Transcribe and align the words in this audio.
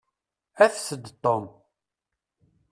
Afet-d 0.65 1.05
Tom. 1.23 1.45